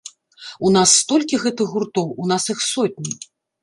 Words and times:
У 0.69 0.71
нас 0.77 0.95
столькі 1.03 1.41
гэтых 1.45 1.77
гуртоў, 1.77 2.07
у 2.25 2.35
нас 2.35 2.43
іх 2.57 2.69
сотні. 2.75 3.11